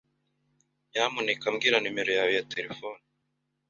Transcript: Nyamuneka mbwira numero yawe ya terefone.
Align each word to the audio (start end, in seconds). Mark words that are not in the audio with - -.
Nyamuneka 0.89 1.45
mbwira 1.53 1.77
numero 1.79 2.11
yawe 2.17 2.31
ya 2.37 2.45
terefone. 2.51 3.01